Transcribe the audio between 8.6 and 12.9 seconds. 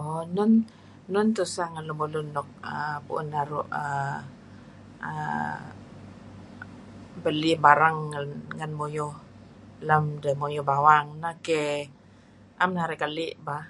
muyuh lem demuyuh bawang keyh. Naem